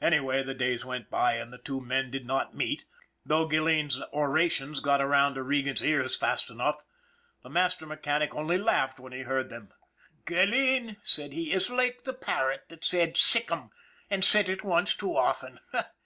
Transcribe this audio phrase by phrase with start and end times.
[0.00, 2.86] Anyway, the days went by and the two men did not meet,
[3.26, 6.82] though Gilleen's orations got around to Regan's ears fast enough.
[7.42, 9.74] The master mechanic only laughed when he heard them.
[10.24, 13.68] "Gilleen," said he, "is like the parrot that said' sic 'em!'
[14.10, 15.60] and said it once too often.